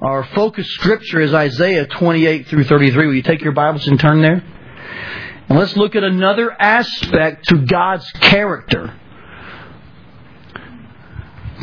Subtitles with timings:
[0.00, 3.06] Our focus scripture is Isaiah 28 through 33.
[3.06, 4.42] Will you take your Bibles and turn there?
[5.46, 8.98] And let's look at another aspect to God's character.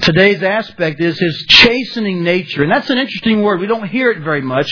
[0.03, 2.61] Today's aspect is his chastening nature.
[2.61, 3.59] And that's an interesting word.
[3.59, 4.69] We don't hear it very much.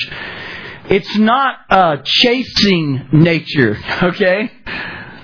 [0.88, 4.52] It's not a chasing nature, okay?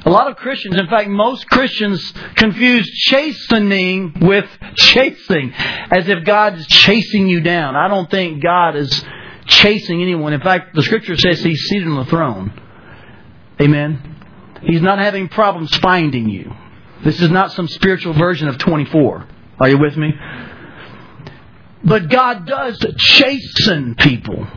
[0.04, 6.58] A lot of Christians, in fact, most Christians confuse chastening with chasing, as if God
[6.58, 7.76] is chasing you down.
[7.76, 9.06] I don't think God is
[9.46, 10.34] chasing anyone.
[10.34, 12.52] In fact, the scripture says He's seated on the throne.
[13.62, 14.18] Amen.
[14.64, 16.52] He's not having problems finding you.
[17.04, 19.28] This is not some spiritual version of 24.
[19.60, 20.14] Are you with me?
[21.84, 24.48] But God does chasten people.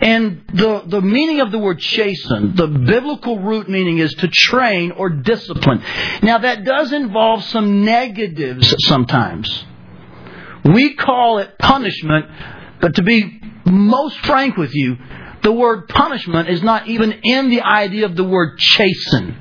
[0.00, 4.92] And the, the meaning of the word chasten, the biblical root meaning is to train
[4.92, 5.82] or discipline.
[6.22, 9.64] Now that does involve some negatives sometimes.
[10.64, 12.26] We call it punishment,
[12.80, 14.96] but to be most frank with you,
[15.42, 19.36] the word punishment is not even in the idea of the word chasten.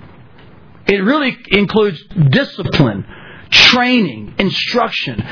[0.88, 3.06] It really includes discipline,
[3.50, 5.26] training, instruction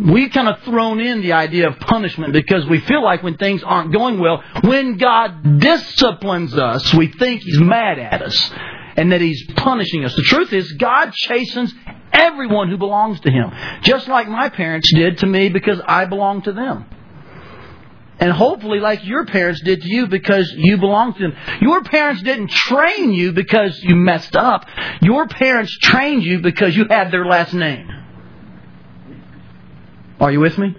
[0.00, 3.62] we've kind of thrown in the idea of punishment because we feel like when things
[3.62, 8.52] aren't going well, when God disciplines us, we think He's mad at us
[8.96, 10.14] and that He's punishing us.
[10.14, 11.72] The truth is, God chastens
[12.12, 13.50] everyone who belongs to Him,
[13.82, 16.86] just like my parents did to me because I belong to them.
[18.18, 21.32] And hopefully, like your parents did to you because you belong to them.
[21.62, 24.66] Your parents didn't train you because you messed up.
[25.00, 27.99] Your parents trained you because you had their last name.
[30.20, 30.76] Are you with me?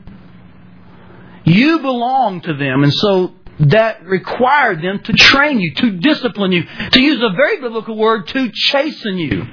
[1.43, 6.63] You belong to them, and so that required them to train you, to discipline you,
[6.91, 9.45] to use a very biblical word, to chasten you.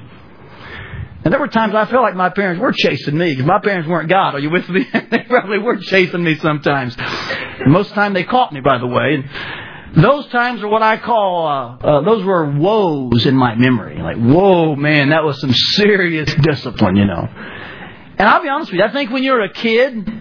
[1.23, 3.89] And there were times I felt like my parents were chasing me because my parents
[3.89, 4.35] weren't God.
[4.35, 4.87] Are you with me?
[5.11, 6.95] they probably were chasing me sometimes.
[7.67, 9.15] Most of the time they caught me, by the way.
[9.15, 14.01] And those times are what I call, uh, uh, those were woes in my memory.
[14.01, 17.27] Like, whoa, man, that was some serious discipline, you know.
[18.19, 20.11] And I'll be honest with you, I think when you're a kid,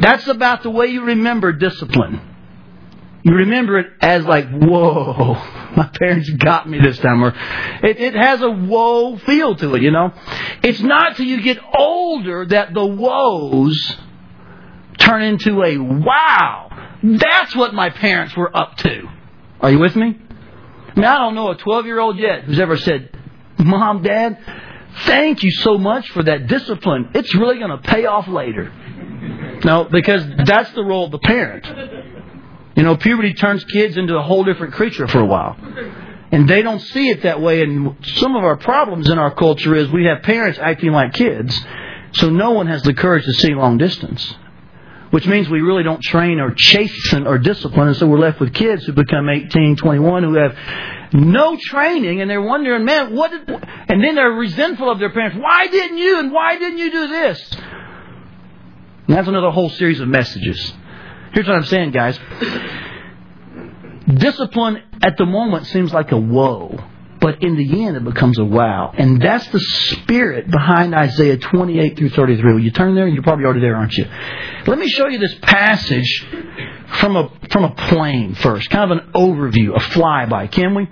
[0.00, 2.20] that's about the way you remember discipline.
[3.22, 5.34] You remember it as like, whoa,
[5.76, 7.22] my parents got me this time.
[7.22, 7.28] Or
[7.82, 10.12] it, it has a whoa feel to it, you know.
[10.64, 13.96] It's not till you get older that the woes
[14.98, 16.96] turn into a wow.
[17.02, 19.08] That's what my parents were up to.
[19.60, 20.18] Are you with me?
[20.96, 23.10] Mean, I don't know a 12 year old yet who's ever said,
[23.58, 24.38] Mom, Dad,
[25.04, 27.10] Thank you so much for that discipline.
[27.14, 28.72] It's really going to pay off later.
[29.64, 31.66] No, because that's the role of the parent.
[32.76, 35.56] You know, puberty turns kids into a whole different creature for a while.
[36.32, 37.62] And they don't see it that way.
[37.62, 41.58] And some of our problems in our culture is we have parents acting like kids.
[42.12, 44.34] So no one has the courage to see long distance.
[45.10, 47.88] Which means we really don't train or chasten or discipline.
[47.88, 50.56] And so we're left with kids who become 18, 21 who have
[51.12, 55.36] no training, and they're wondering, man, what did, and then they're resentful of their parents.
[55.36, 57.52] Why didn't you, and why didn't you do this?
[59.08, 60.72] And that's another whole series of messages.
[61.32, 62.18] Here's what I'm saying, guys.
[64.06, 66.78] Discipline at the moment seems like a woe,
[67.20, 68.92] but in the end it becomes a wow.
[68.96, 72.52] And that's the spirit behind Isaiah 28 through 33.
[72.52, 73.06] Will you turn there?
[73.06, 74.06] You're probably already there, aren't you?
[74.66, 76.26] Let me show you this passage
[76.98, 80.88] from a, from a plane first, kind of an overview, a flyby, can we?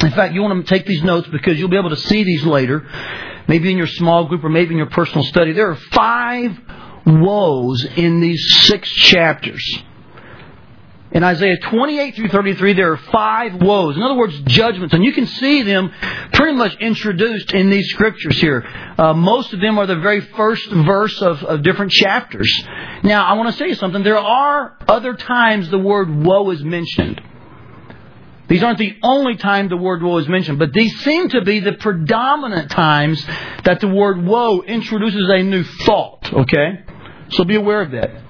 [0.00, 2.44] In fact, you want to take these notes because you'll be able to see these
[2.44, 2.86] later,
[3.48, 5.52] maybe in your small group or maybe in your personal study.
[5.52, 6.56] There are five
[7.04, 9.64] woes in these six chapters.
[11.10, 13.96] In Isaiah 28 through 33, there are five woes.
[13.96, 14.94] In other words, judgments.
[14.94, 15.90] And you can see them
[16.34, 18.62] pretty much introduced in these scriptures here.
[18.98, 22.50] Uh, most of them are the very first verse of, of different chapters.
[23.02, 24.02] Now, I want to say something.
[24.02, 27.22] There are other times the word woe is mentioned.
[28.48, 31.60] These aren't the only time the word woe is mentioned, but these seem to be
[31.60, 33.22] the predominant times
[33.64, 36.84] that the word woe introduces a new thought, okay?
[37.30, 38.27] So be aware of that.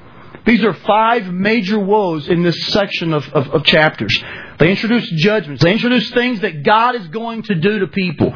[0.49, 4.25] These are five major woes in this section of, of, of chapters.
[4.59, 5.63] They introduce judgments.
[5.63, 8.35] They introduce things that God is going to do to people,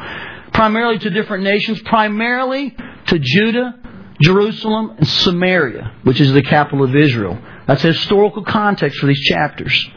[0.53, 2.77] primarily to different nations, primarily
[3.07, 3.79] to Judah,
[4.21, 7.35] Jerusalem, and Samaria, which is the capital of Israel.
[7.65, 9.89] That's a historical context for these chapters.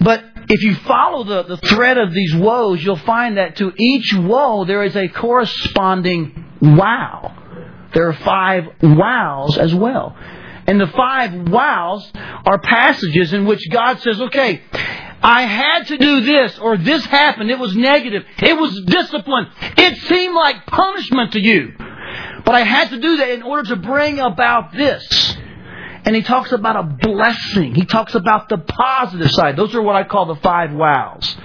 [0.00, 4.14] But if you follow the, the thread of these woes, you'll find that to each
[4.14, 7.90] woe there is a corresponding wow.
[7.92, 10.16] There are five wows as well.
[10.66, 14.62] And the five wows are passages in which God says, okay,
[15.22, 17.50] I had to do this or this happened.
[17.50, 18.24] It was negative.
[18.38, 19.48] It was discipline.
[19.76, 21.72] It seemed like punishment to you.
[22.44, 25.36] But I had to do that in order to bring about this.
[26.04, 27.74] And he talks about a blessing.
[27.74, 29.56] He talks about the positive side.
[29.56, 31.36] Those are what I call the five wows.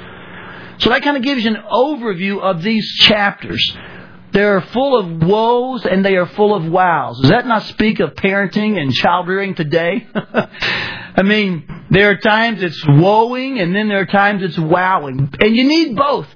[0.79, 3.77] So that kind of gives you an overview of these chapters.
[4.31, 7.19] They are full of woes and they are full of wows.
[7.21, 10.07] Does that not speak of parenting and child rearing today?
[10.13, 15.33] I mean, there are times it's woeing and then there are times it's wowing.
[15.41, 16.27] And you need both.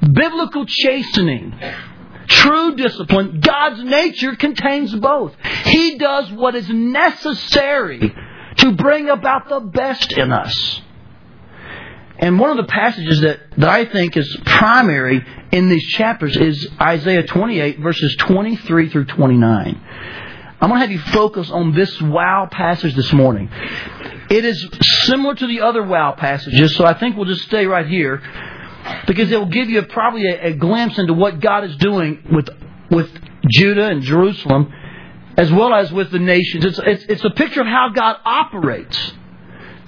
[0.00, 1.54] Biblical chastening,
[2.26, 5.34] true discipline, God's nature contains both.
[5.64, 8.14] He does what is necessary
[8.56, 10.82] to bring about the best in us.
[12.20, 16.68] And one of the passages that, that I think is primary in these chapters is
[16.78, 19.80] Isaiah 28, verses 23 through 29.
[20.60, 23.50] I'm going to have you focus on this wow passage this morning.
[24.28, 24.68] It is
[25.04, 28.22] similar to the other wow passages, so I think we'll just stay right here
[29.06, 32.50] because it will give you probably a, a glimpse into what God is doing with,
[32.90, 33.10] with
[33.48, 34.70] Judah and Jerusalem
[35.38, 36.66] as well as with the nations.
[36.66, 39.14] It's, it's, it's a picture of how God operates.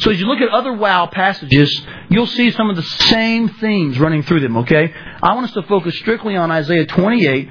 [0.03, 1.71] So as you look at other wow passages,
[2.09, 4.93] you'll see some of the same themes running through them, okay?
[5.23, 7.49] I want us to focus strictly on Isaiah 28,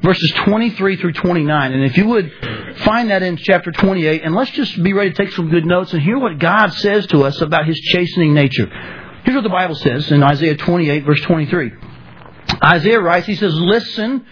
[0.00, 1.72] verses 23 through 29.
[1.72, 2.32] And if you would
[2.84, 5.92] find that in chapter 28, and let's just be ready to take some good notes
[5.92, 8.70] and hear what God says to us about His chastening nature.
[9.24, 11.72] Here's what the Bible says in Isaiah 28, verse 23.
[12.62, 14.24] Isaiah writes, he says, Listen,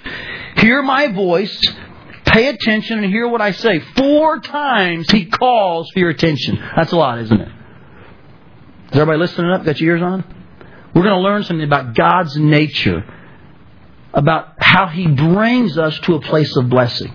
[0.57, 1.61] hear my voice,
[2.31, 3.81] Pay attention and hear what I say.
[3.97, 6.63] Four times he calls for your attention.
[6.77, 7.49] That's a lot, isn't it?
[7.49, 9.65] Is everybody listening up?
[9.65, 10.25] Got your ears on?
[10.95, 13.05] We're going to learn something about God's nature,
[14.15, 17.13] about how he brings us to a place of blessing.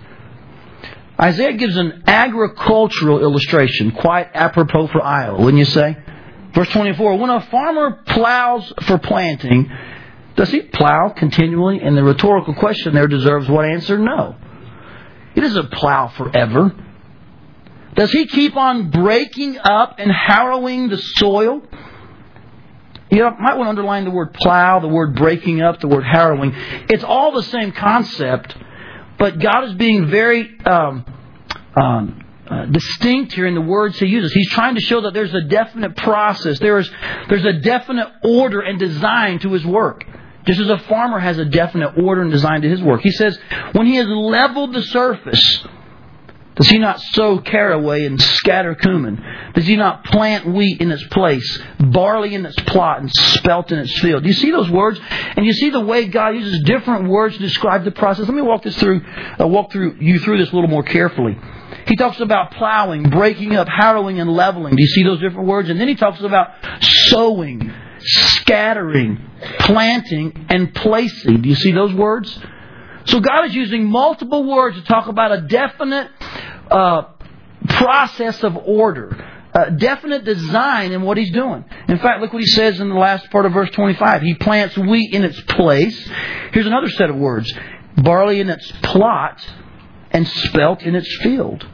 [1.18, 5.96] Isaiah gives an agricultural illustration, quite apropos for Iowa, wouldn't you say?
[6.52, 9.70] Verse 24 When a farmer plows for planting,
[10.36, 11.80] does he plow continually?
[11.80, 13.96] And the rhetorical question there deserves what answer?
[13.96, 14.36] No.
[15.36, 16.74] He doesn't plow forever.
[17.94, 21.62] Does he keep on breaking up and harrowing the soil?
[23.10, 26.04] You know, might want to underline the word plow, the word breaking up, the word
[26.04, 26.54] harrowing.
[26.88, 28.56] It's all the same concept,
[29.18, 31.04] but God is being very um,
[31.76, 34.32] um, uh, distinct here in the words he uses.
[34.32, 36.90] He's trying to show that there's a definite process, there's,
[37.28, 40.02] there's a definite order and design to his work.
[40.46, 43.00] Just as a farmer has a definite order and design to his work.
[43.00, 43.38] He says,
[43.72, 45.66] when he has leveled the surface,
[46.56, 49.22] does he not sow caraway and scatter cumin?
[49.54, 53.78] Does he not plant wheat in its place, barley in its plot, and spelt in
[53.78, 54.22] its field?
[54.22, 54.98] Do you see those words?
[55.36, 58.26] And you see the way God uses different words to describe the process.
[58.26, 59.02] Let me walk this through,
[59.38, 61.36] uh, walk through you through this a little more carefully.
[61.86, 64.76] He talks about plowing, breaking up, harrowing, and leveling.
[64.76, 65.68] Do you see those different words?
[65.68, 67.70] And then he talks about sowing,
[68.46, 69.18] scattering,
[69.60, 71.42] planting, and placing.
[71.42, 72.38] Do you see those words?
[73.06, 76.10] So God is using multiple words to talk about a definite
[76.70, 77.02] uh,
[77.68, 79.16] process of order,
[79.52, 81.64] a definite design in what He's doing.
[81.88, 84.22] In fact, look what He says in the last part of verse 25.
[84.22, 86.08] He plants wheat in its place.
[86.52, 87.52] Here's another set of words
[87.96, 89.44] barley in its plot,
[90.10, 91.66] and spelt in its field.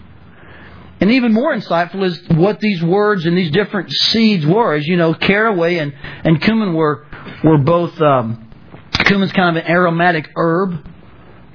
[1.03, 4.75] And even more insightful is what these words and these different seeds were.
[4.75, 7.05] As you know, caraway and, and cumin were,
[7.43, 8.49] were both, um,
[8.93, 10.89] cumin's kind of an aromatic herb.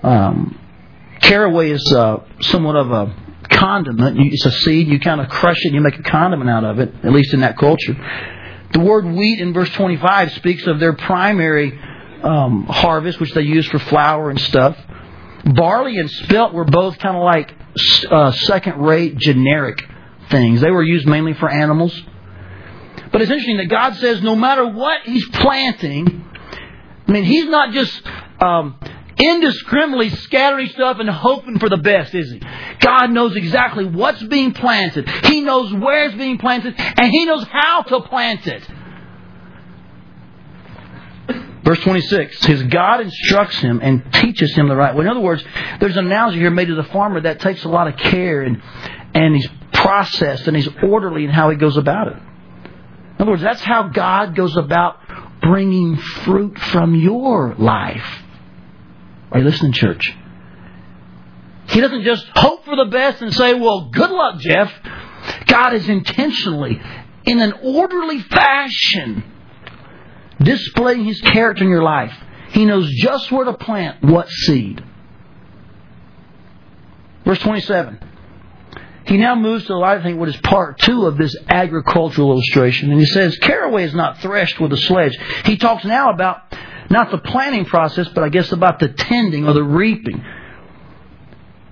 [0.03, 0.59] Um,
[1.21, 3.15] caraway is uh, somewhat of a
[3.49, 4.19] condiment.
[4.19, 4.89] It's a seed.
[4.89, 7.33] You kind of crush it and you make a condiment out of it, at least
[7.33, 7.95] in that culture.
[8.73, 11.79] The word wheat in verse 25 speaks of their primary
[12.21, 14.77] um, harvest, which they use for flour and stuff.
[15.45, 17.53] Barley and spelt were both kind of like
[18.09, 19.83] uh, second rate generic
[20.29, 20.61] things.
[20.61, 21.99] They were used mainly for animals.
[23.11, 26.25] But it's interesting that God says no matter what He's planting,
[27.07, 28.01] I mean, He's not just
[28.39, 28.79] um,
[29.17, 32.41] indiscriminately scattering stuff and hoping for the best, is He?
[32.79, 35.09] God knows exactly what's being planted.
[35.25, 38.67] He knows where it's being planted, and He knows how to plant it.
[41.67, 45.01] Verse 26, his God instructs him and teaches him the right way.
[45.01, 45.43] In other words,
[45.81, 48.61] there's an analogy here made to the farmer that takes a lot of care and,
[49.13, 52.13] and he's processed and he's orderly in how he goes about it.
[52.13, 55.01] In other words, that's how God goes about
[55.41, 58.23] bringing fruit from your life.
[59.33, 60.15] Are you listening, church?
[61.67, 64.71] He doesn't just hope for the best and say, well, good luck, Jeff.
[65.47, 66.81] God is intentionally,
[67.25, 69.33] in an orderly fashion,
[70.41, 72.13] displaying His character in your life.
[72.49, 74.83] He knows just where to plant what seed.
[77.25, 77.99] Verse 27.
[79.05, 82.91] He now moves to, the I think, what is part two of this agricultural illustration.
[82.91, 85.17] And he says, Caraway is not threshed with a sledge.
[85.45, 86.41] He talks now about
[86.89, 90.23] not the planting process, but I guess about the tending or the reaping.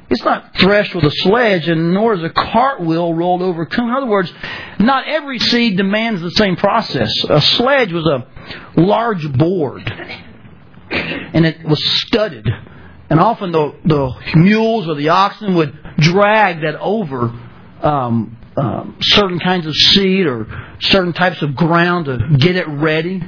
[0.10, 3.64] It's not threshed with a sledge, and nor is a cartwheel rolled over.
[3.66, 4.32] In other words,
[4.80, 7.12] not every seed demands the same process.
[7.30, 9.92] A sledge was a large board,
[10.92, 12.48] and it was studded.
[13.10, 17.34] And often the, the mules or the oxen would drag that over
[17.82, 20.48] um, um, certain kinds of seed or
[20.82, 23.24] certain types of ground to get it ready.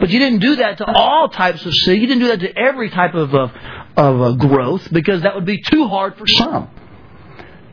[0.00, 2.00] But you didn't do that to all types of seed.
[2.00, 3.48] You didn't do that to every type of, uh,
[3.96, 6.70] of uh, growth because that would be too hard for some.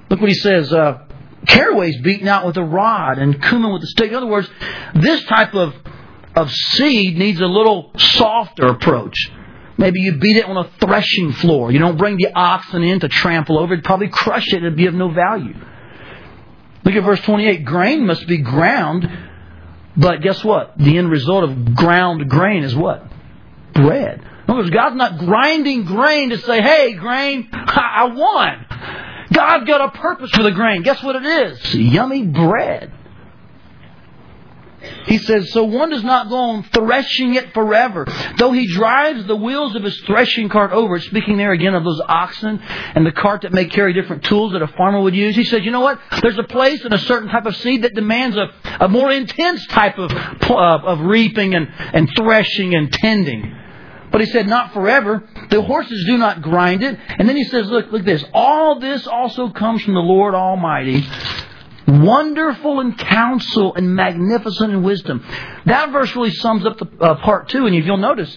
[0.10, 0.72] Look what he says.
[0.74, 1.06] Uh,
[1.48, 4.10] caraway's beaten out with a rod and cumin with a stick.
[4.10, 4.50] In other words,
[4.96, 5.74] this type of,
[6.36, 9.16] of seed needs a little softer approach.
[9.78, 11.72] Maybe you beat it on a threshing floor.
[11.72, 13.84] You don't bring the oxen in to trample over it.
[13.84, 14.58] Probably crush it.
[14.58, 15.56] It'd be of no value.
[16.84, 17.64] Look at verse 28.
[17.64, 19.10] Grain must be ground,
[19.96, 20.78] but guess what?
[20.78, 23.06] The end result of ground grain is what?
[23.74, 24.26] Bread.
[24.50, 28.66] Words, God's not grinding grain to say, hey, grain, I won.
[29.32, 30.82] God's got a purpose for the grain.
[30.82, 31.76] Guess what it is?
[31.76, 32.92] Yummy bread.
[35.06, 38.06] He says, So one does not go on threshing it forever.
[38.38, 41.84] Though he drives the wheels of his threshing cart over it, speaking there again of
[41.84, 45.36] those oxen and the cart that may carry different tools that a farmer would use,
[45.36, 46.00] he says, You know what?
[46.22, 49.66] There's a place and a certain type of seed that demands a, a more intense
[49.68, 53.56] type of, uh, of reaping and, and threshing and tending.
[54.12, 55.24] But he said, not forever.
[55.50, 56.98] The horses do not grind it.
[57.18, 58.24] And then he says, look, look this.
[58.34, 61.08] All this also comes from the Lord Almighty,
[61.88, 65.24] wonderful in counsel and magnificent in wisdom.
[65.66, 68.36] That verse really sums up the uh, part two, and if you'll notice,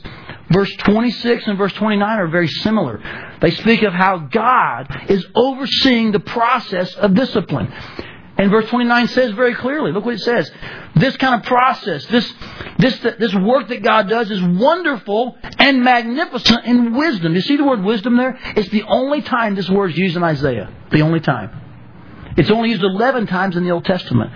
[0.51, 3.01] verse 26 and verse 29 are very similar.
[3.41, 7.73] They speak of how God is overseeing the process of discipline.
[8.43, 10.51] And verse 29 says very clearly, look what it says.
[10.97, 12.29] This kind of process, this,
[12.77, 17.37] this, this work that God does is wonderful and magnificent in wisdom.
[17.37, 18.37] You see the word wisdom there?
[18.57, 20.75] It's the only time this word is used in Isaiah.
[20.91, 21.53] The only time.
[22.37, 24.33] It's only used 11 times in the Old Testament.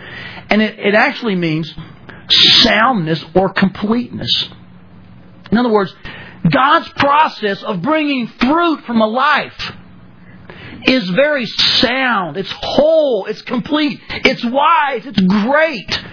[0.51, 1.75] And it, it actually means
[2.29, 4.51] soundness or completeness.
[5.51, 5.93] In other words,
[6.49, 9.73] God's process of bringing fruit from a life
[10.89, 12.37] is very sound.
[12.37, 13.27] It's whole.
[13.27, 14.01] It's complete.
[14.09, 15.07] It's wise.
[15.07, 16.05] It's great.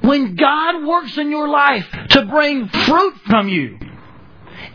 [0.00, 3.78] When God works in your life to bring fruit from you,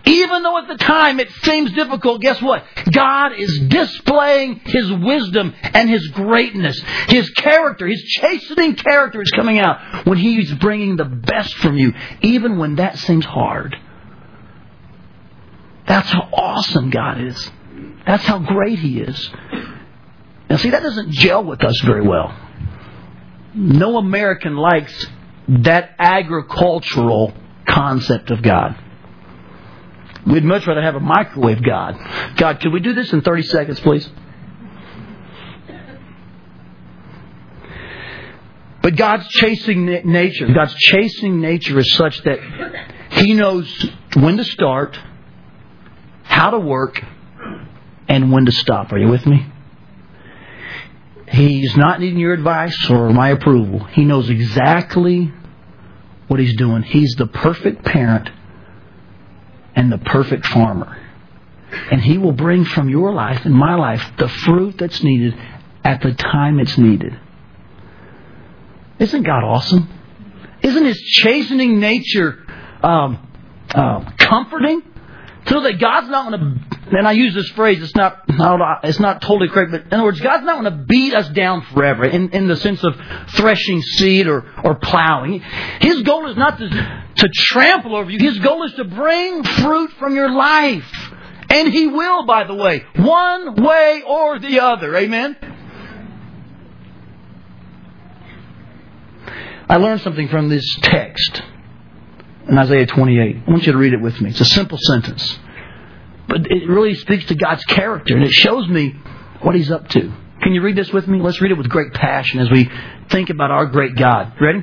[0.05, 2.65] even though at the time it seems difficult, guess what?
[2.91, 6.79] God is displaying His wisdom and His greatness.
[7.07, 11.93] His character, His chastening character is coming out when He's bringing the best from you,
[12.21, 13.77] even when that seems hard.
[15.87, 17.51] That's how awesome God is.
[18.05, 19.29] That's how great He is.
[20.49, 22.37] Now, see, that doesn't gel with us very well.
[23.55, 25.07] No American likes
[25.47, 27.33] that agricultural
[27.67, 28.77] concept of God.
[30.25, 31.97] We'd much rather have a microwave God.
[32.37, 34.09] God, could we do this in 30 seconds, please?
[38.81, 42.39] But God's chasing nature, God's chasing nature is such that
[43.11, 44.99] He knows when to start,
[46.23, 47.01] how to work,
[48.07, 48.91] and when to stop.
[48.91, 49.45] Are you with me?
[51.27, 53.83] He's not needing your advice or my approval.
[53.85, 55.31] He knows exactly
[56.27, 56.83] what he's doing.
[56.83, 58.29] He's the perfect parent
[59.75, 60.99] and the perfect farmer.
[61.91, 65.35] And he will bring from your life and my life the fruit that's needed
[65.83, 67.19] at the time it's needed.
[68.99, 69.89] Isn't God awesome?
[70.61, 72.45] Isn't his chastening nature
[72.83, 73.27] um,
[73.73, 74.83] uh, comforting?
[75.49, 78.23] Know that God's not going to, and I use this phrase, it's not,
[78.83, 81.61] it's not totally correct, but in other words, God's not going to beat us down
[81.73, 82.95] forever in, in the sense of
[83.29, 85.41] threshing seed or, or plowing.
[85.81, 88.19] His goal is not to, to trample over you.
[88.19, 90.89] His goal is to bring fruit from your life.
[91.49, 94.95] And He will, by the way, one way or the other.
[94.95, 95.35] Amen?
[99.69, 101.43] I learned something from this text
[102.47, 103.35] in Isaiah 28.
[103.47, 104.29] I want you to read it with me.
[104.29, 105.39] It's a simple sentence.
[106.27, 108.95] But it really speaks to God's character and it shows me
[109.41, 110.13] what He's up to.
[110.41, 111.21] Can you read this with me?
[111.21, 112.69] Let's read it with great passion as we
[113.09, 114.33] think about our great God.
[114.41, 114.61] Ready?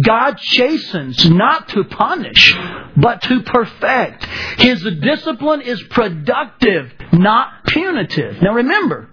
[0.00, 2.54] God chastens not to punish,
[2.96, 4.24] but to perfect.
[4.58, 8.42] His discipline is productive, not punitive.
[8.42, 9.08] Now remember,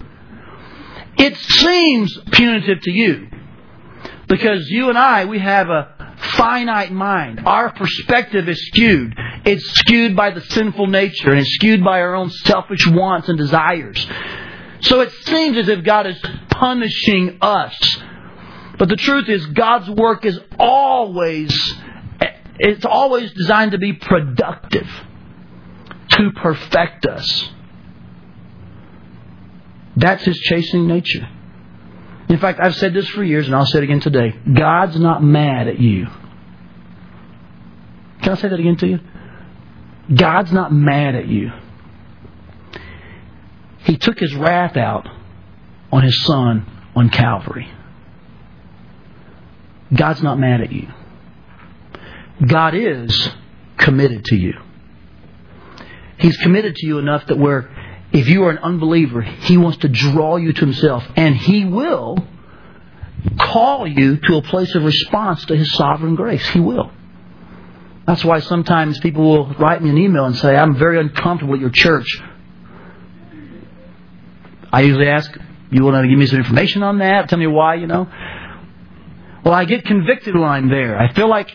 [1.17, 3.29] it seems punitive to you
[4.27, 7.41] because you and I, we have a finite mind.
[7.45, 9.15] Our perspective is skewed.
[9.45, 13.37] It's skewed by the sinful nature and it's skewed by our own selfish wants and
[13.37, 14.05] desires.
[14.81, 17.75] So it seems as if God is punishing us.
[18.77, 21.51] But the truth is God's work is always
[22.59, 24.87] it's always designed to be productive,
[26.09, 27.49] to perfect us.
[29.95, 31.27] That's his chastening nature.
[32.29, 34.35] In fact, I've said this for years, and I'll say it again today.
[34.53, 36.05] God's not mad at you.
[38.21, 38.99] Can I say that again to you?
[40.13, 41.51] God's not mad at you.
[43.79, 45.07] He took his wrath out
[45.91, 47.71] on his son on Calvary.
[49.93, 50.87] God's not mad at you.
[52.45, 53.29] God is
[53.77, 54.53] committed to you.
[56.17, 57.71] He's committed to you enough that where
[58.11, 62.17] if you are an unbeliever, He wants to draw you to Himself, and He will
[63.37, 66.47] call you to a place of response to His sovereign grace.
[66.49, 66.91] He will.
[68.05, 71.59] That's why sometimes people will write me an email and say, I'm very uncomfortable at
[71.59, 72.07] your church.
[74.71, 75.31] I usually ask,
[75.71, 77.29] you want to give me some information on that?
[77.29, 78.07] Tell me why, you know?
[79.43, 80.99] Well, I get convicted when I'm there.
[80.99, 81.49] I feel like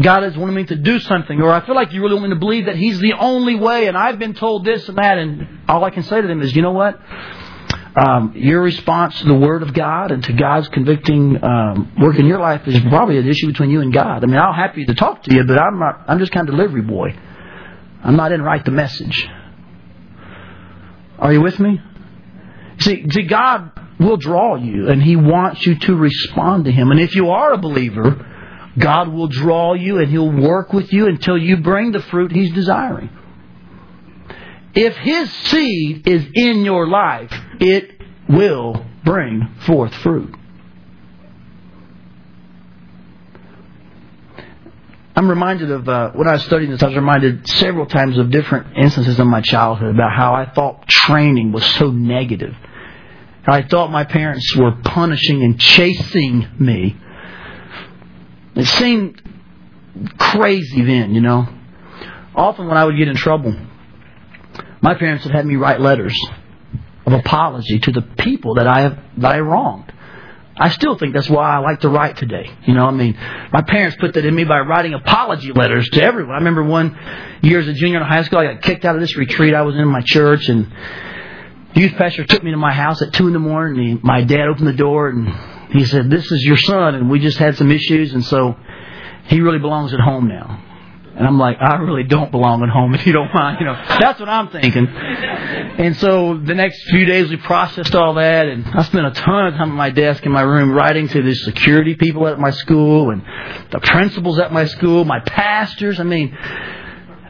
[0.00, 2.30] God is wanting me to do something, or I feel like you really want me
[2.30, 5.60] to believe that He's the only way, and I've been told this and that, and
[5.68, 7.00] all I can say to them is, you know what?
[7.96, 12.26] Um, your response to the Word of God and to God's convicting um, work in
[12.26, 14.22] your life is probably an issue between you and God.
[14.22, 16.04] I mean, I'm happy to talk to you, but I'm not.
[16.06, 17.16] I'm just kind of delivery boy.
[18.04, 19.26] I'm not in write the message.
[21.18, 21.80] Are you with me?
[22.80, 26.90] See, see, God will draw you, and He wants you to respond to Him.
[26.90, 28.35] And if you are a believer,
[28.78, 32.52] God will draw you and He'll work with you until you bring the fruit He's
[32.52, 33.10] desiring.
[34.74, 40.34] If His seed is in your life, it will bring forth fruit.
[45.16, 46.82] I'm reminded of uh, when I was studying this.
[46.82, 50.86] I was reminded several times of different instances in my childhood about how I thought
[50.86, 52.54] training was so negative.
[53.46, 56.96] I thought my parents were punishing and chasing me
[58.56, 59.22] it seemed
[60.18, 61.46] crazy then, you know.
[62.34, 63.54] Often when I would get in trouble,
[64.80, 66.18] my parents would have me write letters
[67.06, 69.92] of apology to the people that I have that I wronged.
[70.58, 72.50] I still think that's why I like to write today.
[72.66, 73.14] You know, I mean,
[73.52, 76.34] my parents put that in me by writing apology letters to everyone.
[76.34, 76.98] I remember one
[77.42, 79.62] year as a junior in high school, I got kicked out of this retreat I
[79.62, 80.72] was in my church, and
[81.74, 83.90] youth pastor took me to my house at two in the morning.
[83.90, 85.28] And my dad opened the door and
[85.70, 88.56] he said, This is your son, and we just had some issues, and so
[89.26, 90.62] he really belongs at home now.
[91.16, 93.56] And I'm like, I really don't belong at home if you don't mind.
[93.58, 94.86] You know, that's what I'm thinking.
[94.86, 99.46] And so the next few days we processed all that, and I spent a ton
[99.46, 102.50] of time at my desk in my room writing to the security people at my
[102.50, 103.22] school and
[103.70, 105.98] the principals at my school, my pastors.
[106.00, 106.36] I mean,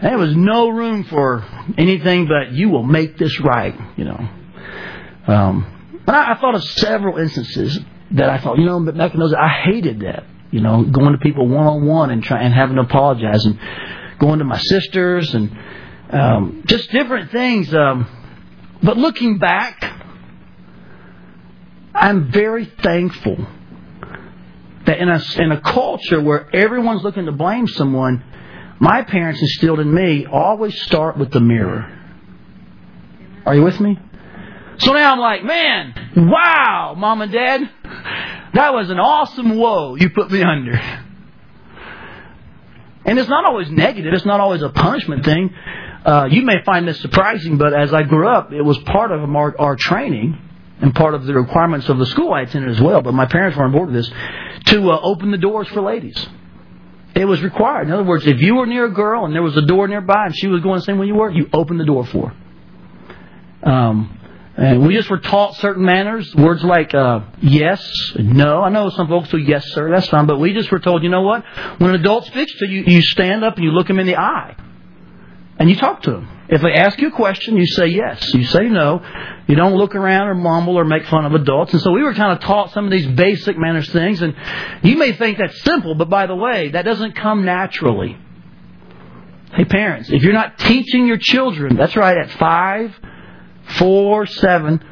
[0.03, 1.44] there was no room for
[1.79, 3.79] anything but you will make this right.
[3.96, 4.29] You know.
[5.29, 7.79] Um, but I, I thought of several instances
[8.12, 10.25] that I thought, you know, back in those, I hated that.
[10.51, 13.59] You know, going to people one on one and try and having to apologize, and
[14.19, 15.59] going to my sisters and
[16.11, 17.75] um, just different things.
[17.75, 18.07] Um,
[18.83, 19.83] but looking back,
[21.95, 23.45] I'm very thankful
[24.87, 28.23] that in a in a culture where everyone's looking to blame someone,
[28.79, 31.92] my parents instilled in me always start with the mirror.
[33.45, 33.99] Are you with me?
[34.79, 37.71] So now I'm like, man, wow, mom and dad,
[38.55, 40.81] that was an awesome woe you put me under.
[43.05, 44.12] And it's not always negative.
[44.12, 45.55] It's not always a punishment thing.
[46.05, 49.23] Uh, you may find this surprising, but as I grew up, it was part of
[49.35, 50.38] our, our training
[50.81, 53.03] and part of the requirements of the school I attended as well.
[53.03, 54.12] But my parents were on board with this
[54.66, 56.29] to uh, open the doors for ladies.
[57.14, 57.87] It was required.
[57.87, 60.27] In other words, if you were near a girl and there was a door nearby
[60.27, 62.35] and she was going the same way you were, you opened the door for
[63.62, 63.71] her.
[63.71, 64.15] Um,
[64.57, 67.83] and we just were taught certain manners, words like uh, yes,
[68.16, 68.62] no.
[68.62, 71.11] I know some folks do yes, sir, that's fine, but we just were told, you
[71.11, 71.45] know what?
[71.79, 74.16] When an adult speaks to you, you stand up and you look them in the
[74.16, 74.57] eye.
[75.59, 76.29] And you talk to them.
[76.49, 78.33] If they ask you a question, you say yes.
[78.35, 79.03] You say no.
[79.49, 81.73] You don't look around or mumble or make fun of adults.
[81.73, 84.23] And so we were kind of taught some of these basic manners things.
[84.23, 84.35] And
[84.83, 88.16] you may think that's simple, but by the way, that doesn't come naturally.
[89.55, 92.95] Hey, parents, if you're not teaching your children, that's right, at five,
[93.79, 94.85] 4 7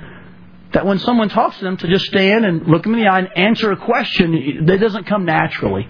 [0.72, 3.20] that when someone talks to them to just stand and look them in the eye
[3.20, 5.88] and answer a question, that doesn't come naturally.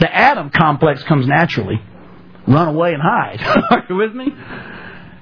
[0.00, 1.80] The Adam complex comes naturally.
[2.46, 3.40] Run away and hide.
[3.70, 4.34] Are you with me?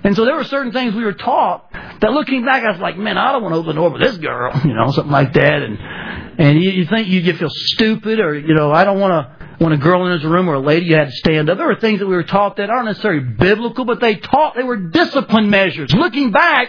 [0.05, 2.97] And so there were certain things we were taught that looking back, I was like,
[2.97, 5.35] man, I don't want to open the door for this girl, you know, something like
[5.35, 5.63] that.
[5.63, 5.79] And
[6.39, 9.38] and you, you think you feel stupid, or you know, I don't want to.
[9.59, 11.59] When a girl enters a room or a lady, you had to stand up.
[11.59, 14.63] There were things that we were taught that aren't necessarily biblical, but they taught they
[14.63, 15.93] were discipline measures.
[15.93, 16.69] Looking back,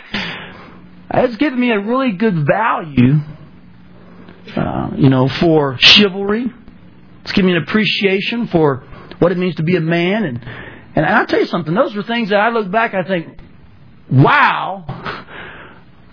[1.13, 3.19] it's given me a really good value,
[4.55, 6.51] uh, you know, for chivalry.
[7.21, 8.83] It's given me an appreciation for
[9.19, 10.43] what it means to be a man, and
[10.95, 11.73] and I'll tell you something.
[11.73, 13.39] Those are things that I look back, I think,
[14.09, 14.85] wow,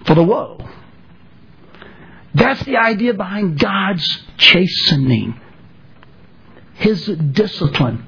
[0.05, 0.59] for the woe.
[2.35, 5.41] That's the idea behind God's chastening,
[6.77, 8.05] His discipline.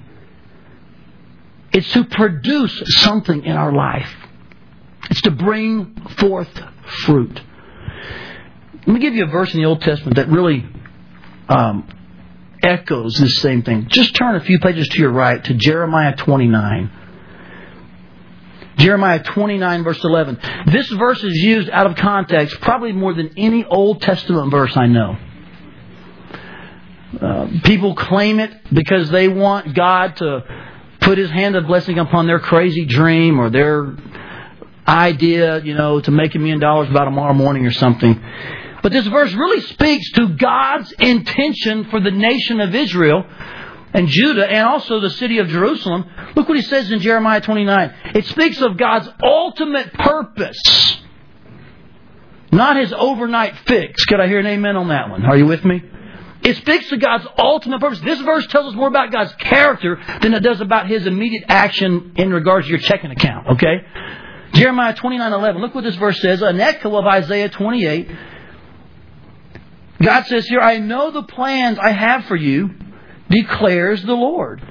[1.72, 4.10] It's to produce something in our life.
[5.10, 6.48] It's to bring forth
[7.04, 7.40] fruit.
[8.86, 10.66] Let me give you a verse in the Old Testament that really
[11.48, 11.88] um,
[12.62, 13.86] echoes this same thing.
[13.88, 16.90] Just turn a few pages to your right to Jeremiah 29.
[18.78, 20.38] Jeremiah 29, verse 11.
[20.66, 24.86] This verse is used out of context probably more than any Old Testament verse I
[24.86, 25.18] know.
[27.20, 30.44] Uh, people claim it because they want God to
[31.00, 33.96] put His hand of blessing upon their crazy dream or their
[34.86, 38.20] idea, you know, to make a million dollars by tomorrow morning or something.
[38.82, 43.24] But this verse really speaks to God's intention for the nation of Israel
[43.92, 46.04] and Judah and also the city of Jerusalem.
[46.36, 47.94] Look what he says in Jeremiah 29.
[48.14, 51.00] It speaks of God's ultimate purpose,
[52.52, 54.04] not his overnight fix.
[54.04, 55.24] Could I hear an amen on that one?
[55.24, 55.82] Are you with me?
[56.42, 58.00] It speaks to God's ultimate purpose.
[58.00, 62.12] This verse tells us more about God's character than it does about his immediate action
[62.16, 63.84] in regards to your checking account, okay?
[64.52, 65.60] Jeremiah 29:11.
[65.60, 68.10] Look what this verse says, an echo of Isaiah 28.
[70.00, 72.70] God says here, I know the plans I have for you,
[73.28, 74.62] declares the Lord.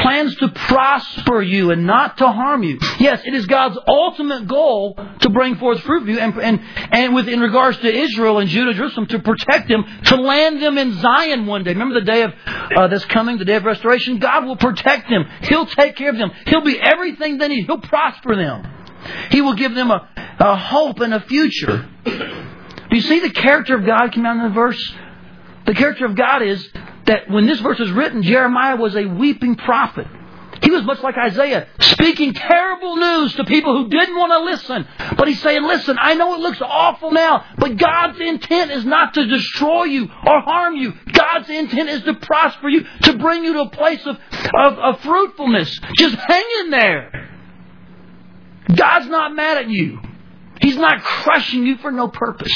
[0.00, 2.78] Plans to prosper you and not to harm you.
[2.98, 6.60] Yes, it is God's ultimate goal to bring forth fruit for you and, and,
[6.92, 10.78] and with, in regards to Israel and Judah, Jerusalem, to protect them, to land them
[10.78, 11.72] in Zion one day.
[11.72, 14.18] Remember the day of, uh, that's coming, the day of restoration?
[14.18, 15.24] God will protect them.
[15.42, 16.30] He'll take care of them.
[16.46, 17.66] He'll be everything they need.
[17.66, 18.66] He'll prosper them.
[19.30, 20.08] He will give them a,
[20.38, 21.88] a hope and a future.
[22.04, 24.94] Do you see the character of God coming out in the verse?
[25.66, 26.66] The character of God is
[27.06, 30.06] that when this verse was written, Jeremiah was a weeping prophet.
[30.62, 34.86] He was much like Isaiah, speaking terrible news to people who didn't want to listen.
[35.16, 39.14] But he's saying, listen, I know it looks awful now, but God's intent is not
[39.14, 40.92] to destroy you or harm you.
[41.12, 44.18] God's intent is to prosper you, to bring you to a place of,
[44.54, 45.80] of, of fruitfulness.
[45.96, 47.30] Just hang in there.
[48.74, 50.00] God's not mad at you.
[50.60, 52.52] He's not crushing you for no purpose.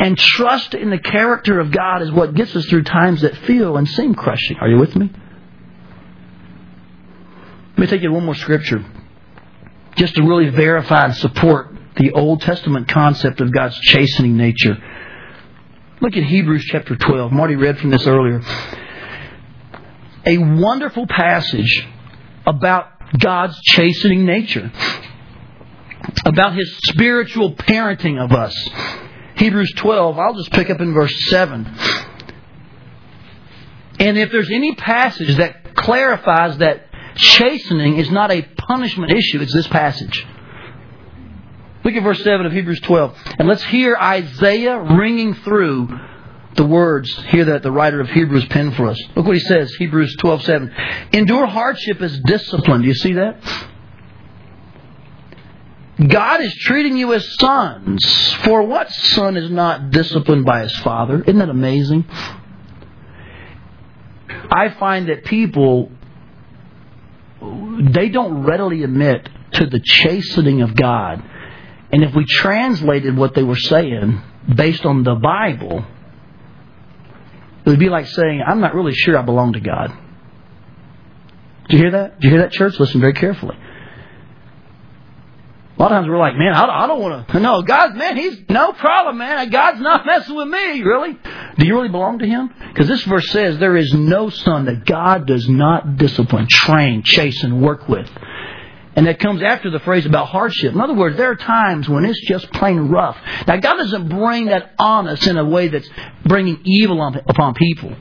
[0.00, 3.76] And trust in the character of God is what gets us through times that feel
[3.76, 4.56] and seem crushing.
[4.56, 5.10] Are you with me?
[7.72, 8.82] Let me take you one more scripture.
[9.96, 14.78] Just to really verify and support the Old Testament concept of God's chastening nature.
[16.00, 17.30] Look at Hebrews chapter 12.
[17.30, 18.40] Marty read from this earlier.
[20.24, 21.86] A wonderful passage
[22.46, 22.86] about
[23.18, 24.72] God's chastening nature,
[26.24, 28.56] about His spiritual parenting of us.
[29.40, 31.64] Hebrews 12, I'll just pick up in verse 7.
[33.98, 39.54] And if there's any passage that clarifies that chastening is not a punishment issue, it's
[39.54, 40.26] this passage.
[41.84, 43.16] Look at verse 7 of Hebrews 12.
[43.38, 45.88] And let's hear Isaiah ringing through
[46.56, 49.00] the words here that the writer of Hebrews penned for us.
[49.16, 51.14] Look what he says, Hebrews 12:7.
[51.14, 52.82] Endure hardship as discipline.
[52.82, 53.42] Do you see that?
[56.10, 58.04] God is treating you as sons.
[58.44, 61.22] For what son is not disciplined by his father?
[61.22, 62.04] Isn't that amazing?
[64.50, 65.90] I find that people
[67.40, 71.22] they don't readily admit to the chastening of God.
[71.92, 74.20] And if we translated what they were saying
[74.54, 75.84] based on the Bible,
[77.64, 79.96] it would be like saying, I'm not really sure I belong to God.
[81.68, 82.20] Do you hear that?
[82.20, 82.78] Do you hear that, church?
[82.78, 83.56] Listen very carefully.
[85.80, 87.40] A lot of times we're like, man, I don't want to.
[87.40, 89.48] No, God, man, He's no problem, man.
[89.48, 91.16] God's not messing with me, really.
[91.56, 92.50] Do you really belong to Him?
[92.68, 97.42] Because this verse says there is no son that God does not discipline, train, chase,
[97.44, 98.10] and work with.
[98.94, 100.74] And that comes after the phrase about hardship.
[100.74, 103.16] In other words, there are times when it's just plain rough.
[103.46, 105.88] Now, God doesn't bring that on us in a way that's
[106.26, 107.96] bringing evil upon people.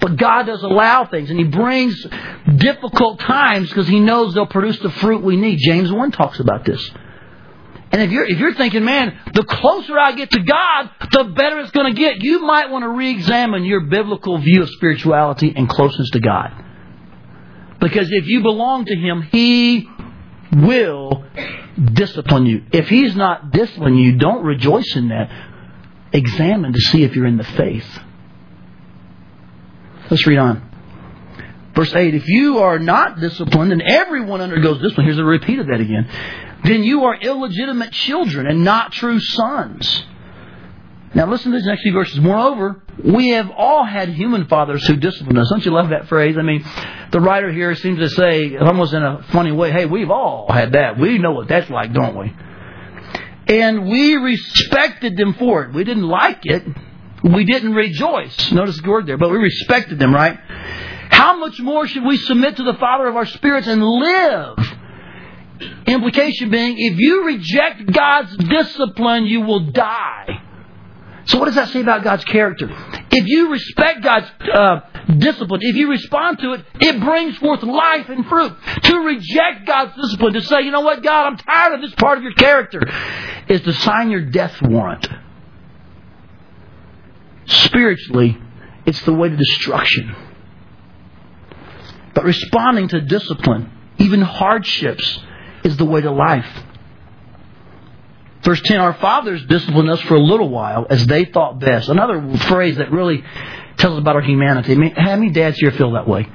[0.00, 2.02] But God does allow things, and He brings
[2.56, 5.58] difficult times because He knows they'll produce the fruit we need.
[5.58, 6.90] James 1 talks about this.
[7.92, 11.58] And if you're, if you're thinking, man, the closer I get to God, the better
[11.58, 15.68] it's going to get, you might want to re-examine your biblical view of spirituality and
[15.68, 16.52] closeness to God.
[17.80, 19.88] Because if you belong to Him, He
[20.52, 21.24] will
[21.92, 22.62] discipline you.
[22.70, 25.48] If He's not disciplining you, don't rejoice in that.
[26.12, 27.86] Examine to see if you're in the faith.
[30.10, 30.68] Let's read on.
[31.74, 35.66] Verse 8 If you are not disciplined, and everyone undergoes discipline, here's a repeat of
[35.66, 36.08] that again
[36.64, 40.04] then you are illegitimate children and not true sons.
[41.14, 42.20] Now listen to these next few verses.
[42.20, 45.48] Moreover, we have all had human fathers who disciplined us.
[45.50, 46.36] Don't you love that phrase?
[46.38, 46.64] I mean,
[47.10, 50.72] the writer here seems to say, almost in a funny way, hey, we've all had
[50.72, 50.98] that.
[50.98, 52.32] We know what that's like, don't we?
[53.48, 55.74] And we respected them for it.
[55.74, 56.62] We didn't like it.
[57.24, 58.52] We didn't rejoice.
[58.52, 60.38] Notice the word there, but we respected them, right?
[61.10, 64.58] How much more should we submit to the Father of our spirits and live?
[65.86, 70.42] Implication being, if you reject God's discipline, you will die.
[71.26, 72.68] So what does that say about God's character?
[73.10, 74.80] If you respect God's uh,
[75.18, 78.52] discipline, if you respond to it, it brings forth life and fruit.
[78.84, 82.18] To reject God's discipline, to say, you know what, God, I'm tired of this part
[82.18, 82.80] of your character,
[83.48, 85.08] is to sign your death warrant.
[87.46, 88.38] Spiritually,
[88.86, 90.16] it's the way to destruction.
[92.14, 95.20] But responding to discipline, even hardships,
[95.64, 96.46] is the way to life.
[98.42, 101.88] Verse 10 Our fathers disciplined us for a little while as they thought best.
[101.88, 103.22] Another phrase that really
[103.76, 104.72] tells us about our humanity.
[104.72, 106.28] I mean, how many dads here feel that way?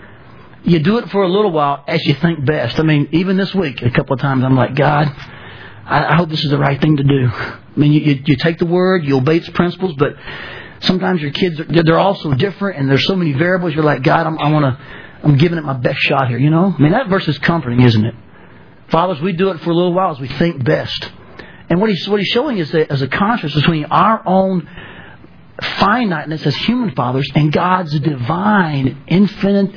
[0.64, 2.80] You do it for a little while as you think best.
[2.80, 5.08] I mean, even this week, a couple of times, I'm like, God,
[5.86, 7.30] I, hope this is the right thing to do.
[7.32, 10.16] I mean, you, you, you take the word, you obey its principles, but
[10.80, 13.76] sometimes your kids, are, they're all so different, and there's so many variables.
[13.76, 14.86] You're like, God, I'm, I want to,
[15.24, 16.40] I'm giving it my best shot here.
[16.40, 18.16] You know, I mean, that verse is comforting, isn't it?
[18.90, 21.12] Fathers, we do it for a little while as we think best.
[21.70, 24.70] And what he's, what he's showing is that as a contrast between our own
[25.62, 29.74] finiteness as human fathers and God's divine, infinite,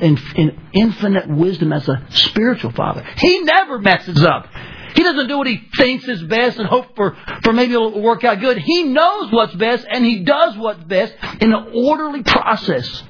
[0.72, 3.06] infinite wisdom as a spiritual father.
[3.16, 4.48] He never messes up.
[4.94, 8.24] He doesn't do what he thinks is best and hope for, for maybe it'll work
[8.24, 8.58] out good.
[8.58, 13.04] He knows what's best and he does what's best in an orderly process.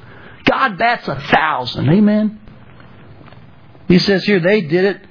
[0.45, 1.89] God bats a thousand.
[1.89, 2.41] Amen.
[3.87, 5.08] He says here, they did it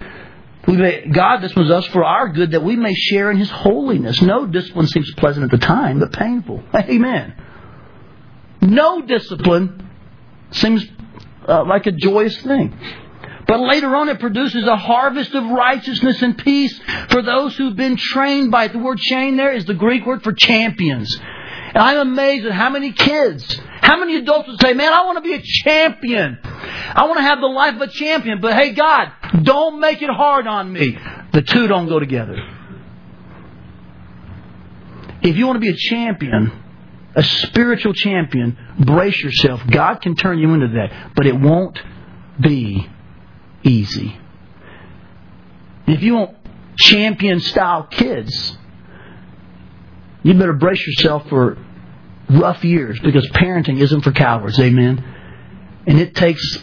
[0.68, 4.22] we may, God disciplines us for our good that we may share in His holiness.
[4.22, 6.62] No discipline seems pleasant at the time, but painful.
[6.76, 7.36] Amen.
[8.62, 9.90] No discipline
[10.52, 10.86] seems
[11.48, 12.78] uh, like a joyous thing.
[13.48, 16.78] But later on, it produces a harvest of righteousness and peace
[17.10, 18.74] for those who've been trained by it.
[18.74, 21.18] The word train there is the Greek word for champions.
[21.78, 25.18] And I'm amazed at how many kids, how many adults would say, Man, I want
[25.18, 26.40] to be a champion.
[26.44, 28.42] I want to have the life of a champion.
[28.42, 29.12] But hey, God,
[29.44, 30.98] don't make it hard on me.
[31.34, 32.36] The two don't go together.
[35.22, 36.52] If you want to be a champion,
[37.16, 39.62] a spiritual champion, brace yourself.
[39.70, 41.80] God can turn you into that, but it won't
[42.42, 42.90] be
[43.62, 44.18] easy.
[45.86, 46.38] If you want
[46.80, 48.58] champion style kids,
[50.24, 51.67] you better brace yourself for
[52.30, 54.60] rough years because parenting isn't for cowards.
[54.60, 55.04] Amen.
[55.86, 56.58] And it takes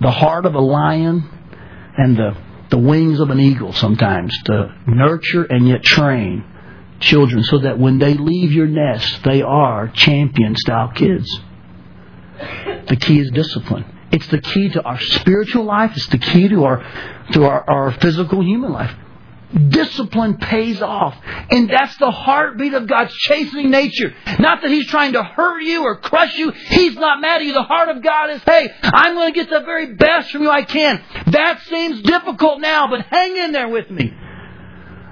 [0.00, 1.28] the heart of a lion
[1.96, 2.36] and the,
[2.70, 6.44] the wings of an eagle sometimes to nurture and yet train
[7.00, 11.28] children so that when they leave your nest, they are champion style kids.
[12.88, 13.84] The key is discipline.
[14.10, 15.92] It's the key to our spiritual life.
[15.94, 16.78] It's the key to our
[17.32, 18.94] to our, our physical human life.
[19.68, 21.16] Discipline pays off.
[21.50, 24.14] And that's the heartbeat of God's chastening nature.
[24.38, 26.50] Not that He's trying to hurt you or crush you.
[26.50, 27.54] He's not mad at you.
[27.54, 30.50] The heart of God is, hey, I'm going to get the very best from you
[30.50, 31.02] I can.
[31.28, 34.12] That seems difficult now, but hang in there with me.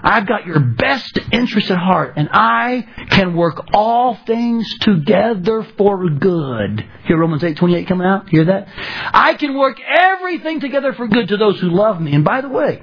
[0.03, 6.09] I've got your best interest at heart, and I can work all things together for
[6.09, 6.87] good.
[7.07, 8.29] Hear Romans 8 28 coming out?
[8.29, 8.69] Hear that?
[9.13, 12.15] I can work everything together for good to those who love me.
[12.15, 12.83] And by the way,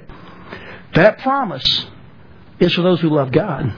[0.94, 1.86] that promise
[2.60, 3.72] is for those who love God.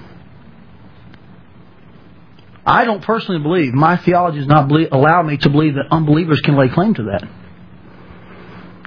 [2.65, 6.41] I don't personally believe, my theology does not believe, allow me to believe that unbelievers
[6.41, 7.29] can lay claim to that.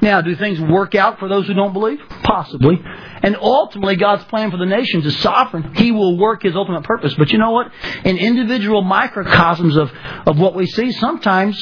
[0.02, 2.00] Now, do things work out for those who don't believe?
[2.24, 2.82] Possibly.
[3.22, 5.76] And ultimately, God's plan for the nations is sovereign.
[5.76, 7.14] He will work His ultimate purpose.
[7.16, 7.72] But you know what?
[8.06, 9.92] In individual microcosms of,
[10.26, 11.62] of what we see, sometimes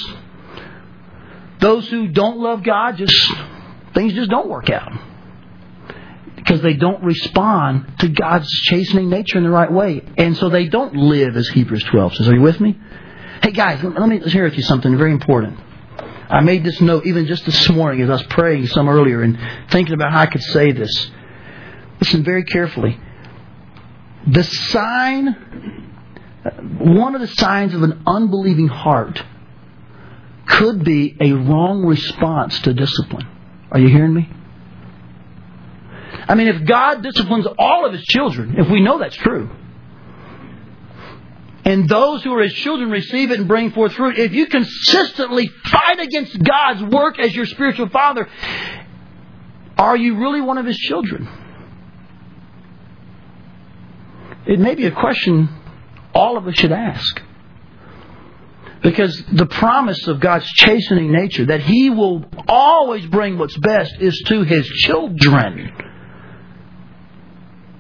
[1.60, 3.34] those who don't love God just,
[3.94, 4.92] things just don't work out
[6.48, 10.02] because they don't respond to God's chastening nature in the right way.
[10.18, 12.30] And so they don't live as Hebrews 12 says.
[12.30, 12.80] Are you with me?
[13.44, 15.60] Hey guys, let me share with you something very important.
[16.30, 19.38] I made this note even just this morning as I was praying some earlier and
[19.72, 21.12] thinking about how I could say this.
[22.00, 22.98] Listen very carefully.
[24.26, 25.92] The sign,
[26.80, 29.22] one of the signs of an unbelieving heart
[30.46, 33.28] could be a wrong response to discipline.
[33.70, 34.30] Are you hearing me?
[36.28, 39.50] I mean, if God disciplines all of His children, if we know that's true,
[41.64, 45.48] and those who are His children receive it and bring forth fruit, if you consistently
[45.66, 48.28] fight against God's work as your spiritual father,
[49.78, 51.28] are you really one of His children?
[54.46, 55.50] It may be a question
[56.14, 57.22] all of us should ask.
[58.82, 64.18] Because the promise of God's chastening nature, that He will always bring what's best, is
[64.28, 65.87] to His children.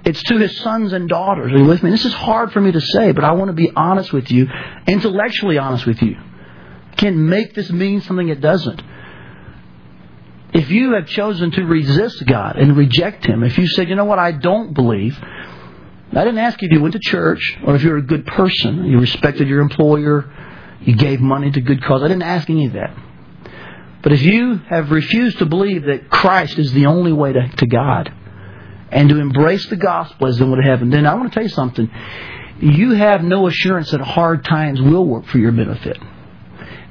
[0.07, 1.51] It's to his sons and daughters.
[1.51, 1.89] Are you with me?
[1.91, 4.47] This is hard for me to say, but I want to be honest with you,
[4.87, 6.15] intellectually honest with you.
[6.95, 8.81] Can't make this mean something it doesn't.
[10.53, 14.05] If you have chosen to resist God and reject Him, if you said, you know
[14.05, 17.83] what, I don't believe, I didn't ask you if you went to church or if
[17.83, 20.33] you're a good person, you respected your employer,
[20.79, 22.01] you gave money to good cause.
[22.01, 22.95] I didn't ask any of that.
[24.03, 27.67] But if you have refused to believe that Christ is the only way to, to
[27.67, 28.13] God
[28.91, 31.43] and to embrace the gospel as the way to heaven, then I want to tell
[31.43, 31.89] you something.
[32.59, 35.97] You have no assurance that hard times will work for your benefit.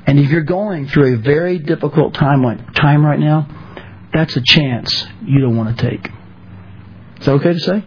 [0.07, 2.43] And if you're going through a very difficult time,
[2.75, 3.49] time right now,
[4.13, 6.09] that's a chance you don't want to take.
[7.19, 7.85] Is that okay to say?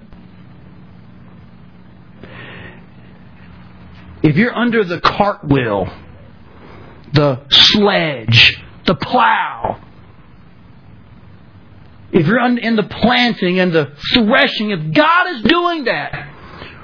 [4.22, 5.88] If you're under the cartwheel,
[7.13, 9.82] the sledge, the plow,
[12.12, 16.30] if you're in the planting and the threshing, if God is doing that,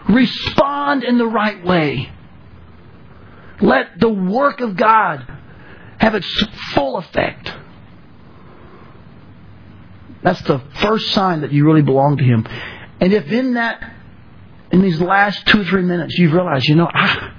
[0.09, 2.11] respond in the right way.
[3.61, 5.25] Let the work of God
[5.97, 6.27] have its
[6.73, 7.51] full effect.
[10.21, 12.47] That's the first sign that you really belong to Him.
[12.99, 13.95] And if in that,
[14.71, 17.34] in these last two or three minutes, you've realized, you know, ah,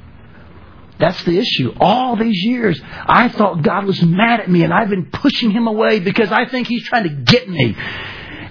[0.99, 1.75] that's the issue.
[1.79, 5.67] All these years, I thought God was mad at me and I've been pushing Him
[5.67, 7.77] away because I think He's trying to get me.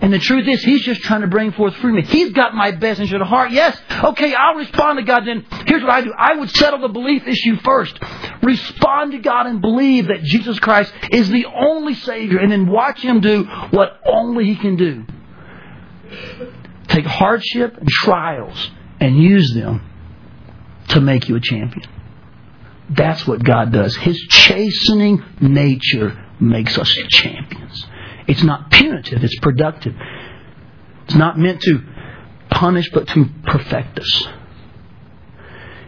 [0.02, 2.04] And the truth is, He's just trying to bring forth freedom.
[2.04, 3.52] He's got my best interest at heart.
[3.52, 5.24] Yes, okay, I'll respond to God.
[5.26, 6.14] Then here's what I do.
[6.16, 7.98] I would settle the belief issue first.
[8.44, 13.02] Respond to God and believe that Jesus Christ is the only Savior and then watch
[13.02, 15.06] Him do what only He can do.
[16.90, 19.82] Take hardship and trials and use them
[20.90, 21.90] to make you a champion.
[22.90, 23.96] That's what God does.
[23.96, 27.86] His chastening nature makes us champions.
[28.28, 29.96] It's not punitive, it's productive.
[31.06, 31.84] It's not meant to
[32.50, 34.28] punish, but to perfect us.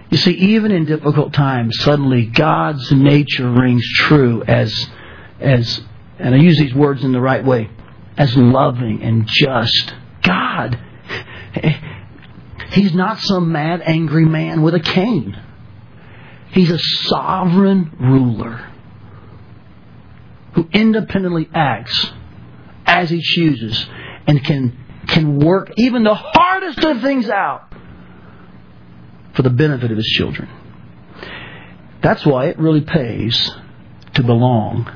[0.10, 4.88] You see, even in difficult times, suddenly God's nature rings true as,
[5.40, 5.82] as,
[6.18, 7.70] and I use these words in the right way,
[8.18, 9.94] as loving and just.
[10.24, 10.80] God,
[12.72, 15.40] He's not some mad, angry man with a cane.
[16.58, 18.67] He's a sovereign ruler
[20.56, 22.12] who independently acts
[22.84, 23.86] as he chooses
[24.26, 27.72] and can, can work even the hardest of things out
[29.36, 30.50] for the benefit of his children.
[32.02, 33.52] That's why it really pays
[34.15, 34.91] to belong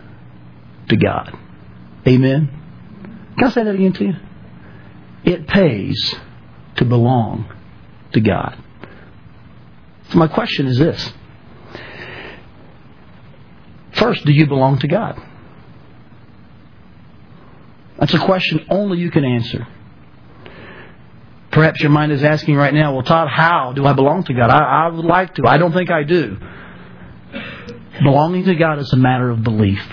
[0.90, 1.38] to God.
[2.08, 2.50] Amen?
[3.38, 4.14] Can I say that again to you?
[5.26, 6.16] It pays
[6.78, 7.54] to belong
[8.14, 8.58] to God.
[10.10, 11.14] So my question is this.
[14.02, 15.22] First, do you belong to God?
[18.00, 19.68] That's a question only you can answer.
[21.52, 24.50] Perhaps your mind is asking right now, well, Todd, how do I belong to God?
[24.50, 25.44] I, I would like to.
[25.46, 26.38] I don't think I do.
[28.02, 29.84] Belonging to God is a matter of belief.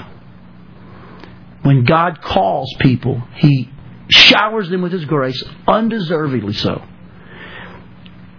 [1.62, 3.68] When God calls people, He
[4.08, 6.82] showers them with His grace, undeservedly so.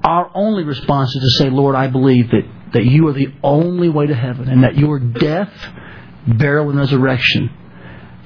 [0.03, 3.89] Our only response is to say, Lord, I believe that, that you are the only
[3.89, 5.51] way to heaven and that your death,
[6.27, 7.49] burial, and resurrection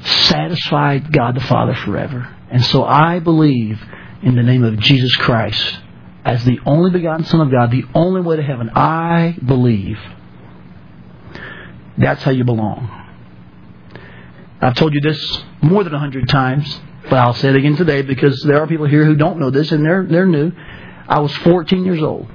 [0.04, 2.36] satisfied God the Father forever.
[2.52, 3.82] And so I believe
[4.22, 5.80] in the name of Jesus Christ
[6.26, 8.70] as the only begotten Son of God, the only way to heaven.
[8.76, 9.98] I believe.
[11.98, 13.00] That's how you belong.
[14.62, 18.02] I've told you this more than a hundred times, but I'll say it again today
[18.02, 20.52] because there are people here who don't know this and they're they're new.
[21.08, 22.28] I was 14 years old.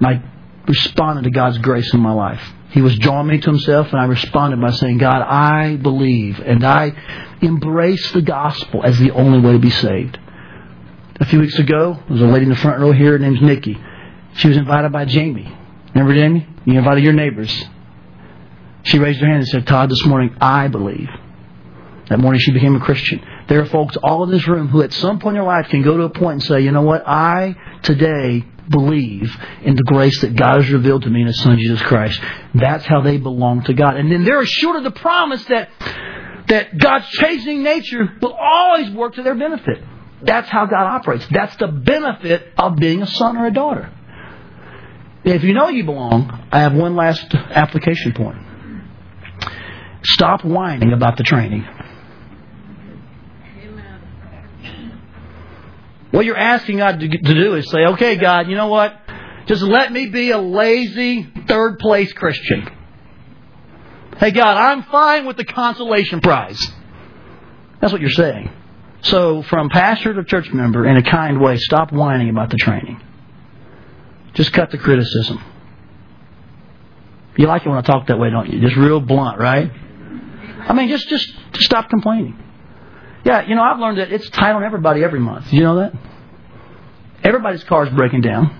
[0.00, 0.22] I
[0.66, 2.42] responded to God's grace in my life.
[2.70, 6.64] He was drawing me to himself, and I responded by saying, God, I believe, and
[6.64, 6.92] I
[7.42, 10.18] embrace the gospel as the only way to be saved.
[11.20, 13.42] A few weeks ago, there was a lady in the front row here, her name's
[13.42, 13.78] Nikki.
[14.34, 15.54] She was invited by Jamie.
[15.94, 16.46] Remember Jamie?
[16.64, 17.52] You invited your neighbors.
[18.84, 21.08] She raised her hand and said, Todd, this morning I believe.
[22.08, 23.20] That morning she became a Christian.
[23.48, 25.82] There are folks all in this room who at some point in their life can
[25.82, 30.20] go to a point and say, you know what, I today believe in the grace
[30.20, 32.20] that God has revealed to me in His Son Jesus Christ.
[32.54, 33.96] That's how they belong to God.
[33.96, 35.70] And then they're assured of the promise that,
[36.48, 39.82] that God's changing nature will always work to their benefit.
[40.22, 41.26] That's how God operates.
[41.30, 43.92] That's the benefit of being a son or a daughter.
[45.24, 48.38] If you know you belong, I have one last application point.
[50.04, 51.64] Stop whining about the training.
[56.12, 58.96] What you're asking God to, do is say, okay, God, you know what?
[59.46, 62.70] Just let me be a lazy third place Christian.
[64.18, 66.60] Hey, God, I'm fine with the consolation prize.
[67.80, 68.52] That's what you're saying.
[69.00, 73.00] So, from pastor to church member, in a kind way, stop whining about the training.
[74.34, 75.42] Just cut the criticism.
[77.36, 78.60] You like it when I talk that way, don't you?
[78.60, 79.72] Just real blunt, right?
[80.60, 82.38] I mean, just just, just stop complaining.
[83.24, 85.52] Yeah, you know, I've learned that it's tight on everybody every month.
[85.52, 85.92] You know that?
[87.22, 88.58] Everybody's car's breaking down.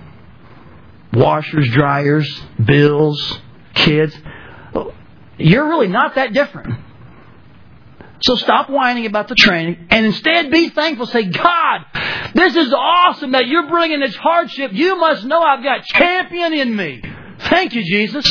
[1.11, 3.39] Washers, dryers, bills,
[3.73, 4.15] kids.
[5.37, 6.79] You're really not that different.
[8.21, 11.07] So stop whining about the training and instead be thankful.
[11.07, 11.81] Say, God,
[12.33, 14.71] this is awesome that you're bringing this hardship.
[14.73, 17.03] You must know I've got champion in me.
[17.39, 18.25] Thank you, Jesus.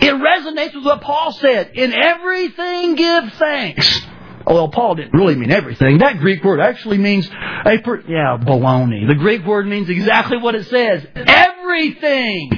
[0.00, 1.70] It resonates with what Paul said.
[1.74, 4.06] In everything give thanks.
[4.50, 5.98] Oh, well, Paul didn't really mean everything.
[5.98, 9.06] That Greek word actually means a per- yeah, baloney.
[9.06, 11.06] The Greek word means exactly what it says.
[11.14, 12.50] Everything.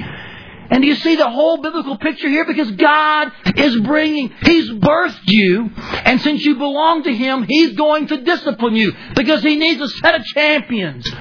[0.69, 2.45] And do you see the whole biblical picture here?
[2.45, 8.07] Because God is bringing, He's birthed you, and since you belong to Him, He's going
[8.07, 11.11] to discipline you because He needs a set of champions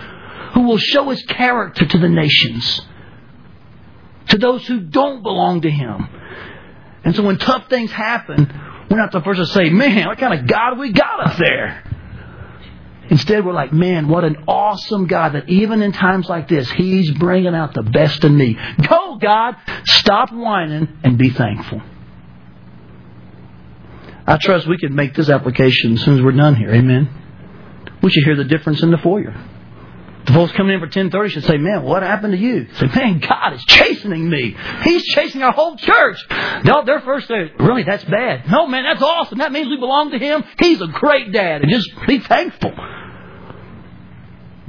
[0.52, 2.80] who will show His character to the nations,
[4.28, 6.06] to those who don't belong to Him.
[7.02, 10.38] And so when tough things happen, we're not the first to say, man, what kind
[10.38, 11.84] of God we got up there?
[13.08, 17.10] Instead, we're like, man, what an awesome God that even in times like this, He's
[17.12, 18.56] bringing out the best in me.
[18.88, 19.56] Go, God.
[19.84, 21.82] Stop whining and be thankful.
[24.26, 26.70] I trust we can make this application as soon as we're done here.
[26.70, 27.08] Amen.
[28.02, 29.34] We should hear the difference in the foyer.
[30.26, 32.66] The folks coming in for 1030 should say, man, what happened to you?
[32.74, 34.56] Say, man, God is chastening me.
[34.82, 36.18] He's chasing our whole church.
[36.64, 38.50] No, their first say, really, that's bad.
[38.50, 39.38] No, man, that's awesome.
[39.38, 40.44] That means we belong to Him.
[40.58, 41.62] He's a great dad.
[41.62, 42.72] And just be thankful.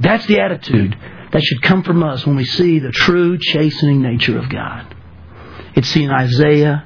[0.00, 0.96] That's the attitude
[1.32, 4.94] that should come from us when we see the true chastening nature of God.
[5.74, 6.84] It's seen in Isaiah,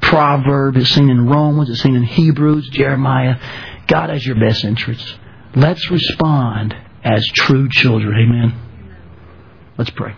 [0.00, 3.36] Proverbs, it's seen in Romans, it's seen in Hebrews, Jeremiah.
[3.86, 5.14] God has your best interests.
[5.54, 6.74] Let's respond
[7.04, 8.14] as true children.
[8.14, 8.60] Amen.
[9.76, 10.14] Let's pray.